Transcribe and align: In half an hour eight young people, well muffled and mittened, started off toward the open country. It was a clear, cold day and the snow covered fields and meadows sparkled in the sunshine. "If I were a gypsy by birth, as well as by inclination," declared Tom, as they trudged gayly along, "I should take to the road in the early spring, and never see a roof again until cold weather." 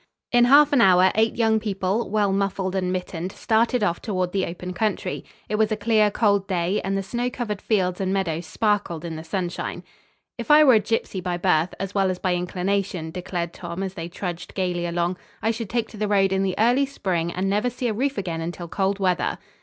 In 0.31 0.45
half 0.45 0.73
an 0.73 0.81
hour 0.81 1.11
eight 1.13 1.35
young 1.35 1.59
people, 1.59 2.09
well 2.09 2.33
muffled 2.33 2.73
and 2.73 2.91
mittened, 2.91 3.31
started 3.31 3.83
off 3.83 4.01
toward 4.01 4.31
the 4.31 4.47
open 4.47 4.73
country. 4.73 5.23
It 5.47 5.57
was 5.57 5.71
a 5.71 5.77
clear, 5.77 6.09
cold 6.09 6.47
day 6.47 6.81
and 6.83 6.97
the 6.97 7.03
snow 7.03 7.29
covered 7.29 7.61
fields 7.61 8.01
and 8.01 8.11
meadows 8.11 8.47
sparkled 8.47 9.05
in 9.05 9.15
the 9.15 9.23
sunshine. 9.23 9.83
"If 10.39 10.49
I 10.49 10.63
were 10.63 10.73
a 10.73 10.79
gypsy 10.81 11.21
by 11.21 11.37
birth, 11.37 11.75
as 11.79 11.93
well 11.93 12.09
as 12.09 12.17
by 12.17 12.33
inclination," 12.33 13.11
declared 13.11 13.53
Tom, 13.53 13.83
as 13.83 13.93
they 13.93 14.07
trudged 14.09 14.55
gayly 14.55 14.87
along, 14.87 15.17
"I 15.39 15.51
should 15.51 15.69
take 15.69 15.87
to 15.89 15.97
the 15.97 16.07
road 16.07 16.33
in 16.33 16.41
the 16.41 16.55
early 16.57 16.87
spring, 16.87 17.31
and 17.31 17.47
never 17.47 17.69
see 17.69 17.87
a 17.87 17.93
roof 17.93 18.17
again 18.17 18.41
until 18.41 18.67
cold 18.67 18.97
weather." 18.97 19.37